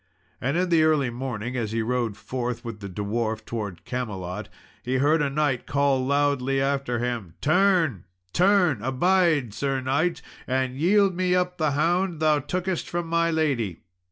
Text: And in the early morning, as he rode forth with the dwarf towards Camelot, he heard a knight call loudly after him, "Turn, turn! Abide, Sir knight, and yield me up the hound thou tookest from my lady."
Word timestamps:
And 0.41 0.57
in 0.57 0.69
the 0.69 0.81
early 0.81 1.11
morning, 1.11 1.55
as 1.55 1.73
he 1.73 1.83
rode 1.83 2.17
forth 2.17 2.65
with 2.65 2.79
the 2.79 2.89
dwarf 2.89 3.45
towards 3.45 3.81
Camelot, 3.85 4.49
he 4.81 4.95
heard 4.97 5.21
a 5.21 5.29
knight 5.29 5.67
call 5.67 6.03
loudly 6.03 6.59
after 6.59 6.97
him, 6.97 7.35
"Turn, 7.39 8.05
turn! 8.33 8.81
Abide, 8.81 9.53
Sir 9.53 9.79
knight, 9.79 10.23
and 10.47 10.75
yield 10.75 11.13
me 11.13 11.35
up 11.35 11.59
the 11.59 11.73
hound 11.73 12.19
thou 12.19 12.39
tookest 12.39 12.89
from 12.89 13.05
my 13.05 13.29
lady." 13.29 13.83